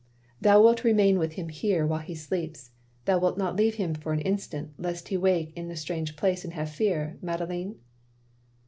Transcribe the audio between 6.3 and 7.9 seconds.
and have fear, Madeleine?"